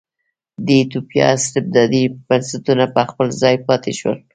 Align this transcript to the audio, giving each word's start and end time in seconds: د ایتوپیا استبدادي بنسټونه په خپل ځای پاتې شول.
د 0.65 0.67
ایتوپیا 0.79 1.25
استبدادي 1.37 2.03
بنسټونه 2.27 2.85
په 2.95 3.01
خپل 3.09 3.27
ځای 3.41 3.55
پاتې 3.67 3.91
شول. 3.99 4.17